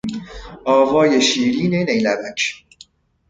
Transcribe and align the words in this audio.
آوای 0.65 1.21
شیرین 1.21 1.75
نیلبک 1.85 2.65